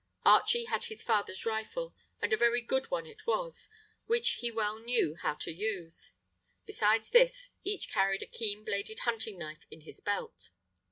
[0.25, 1.93] Archie had his father's rifle,
[2.23, 3.69] and a very good one it was,
[4.07, 6.13] which he well knew how to use.
[6.65, 10.49] Besides this each carried a keen bladed hunting knife in his belt.